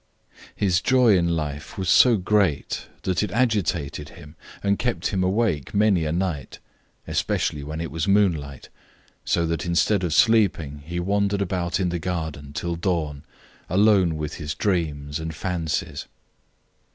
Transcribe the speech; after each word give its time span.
His 0.55 0.81
joy 0.81 1.15
in 1.15 1.35
life 1.35 1.77
was 1.77 1.87
so 1.87 2.17
great 2.17 2.87
that 3.03 3.21
it 3.21 3.29
agitated 3.29 4.09
him, 4.09 4.35
and 4.63 4.79
kept 4.79 5.09
him 5.09 5.23
awake 5.23 5.75
many 5.75 6.05
a 6.05 6.11
night, 6.11 6.57
especially 7.05 7.63
when 7.63 7.79
it 7.79 7.91
was 7.91 8.07
moonlight, 8.07 8.69
so 9.23 9.45
that 9.45 9.63
instead 9.63 10.03
of 10.03 10.11
sleeping 10.11 10.79
he 10.87 10.99
wandered 10.99 11.39
about 11.43 11.79
in 11.79 11.89
the 11.89 11.99
garden 11.99 12.51
till 12.51 12.75
dawn, 12.75 13.23
alone 13.69 14.15
with 14.15 14.37
his 14.37 14.55
dreams 14.55 15.19
and 15.19 15.35
fancies. 15.35 16.07